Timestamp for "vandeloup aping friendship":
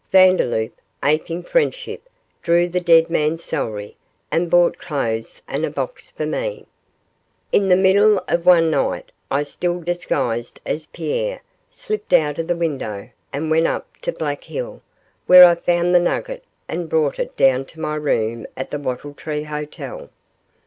0.11-2.09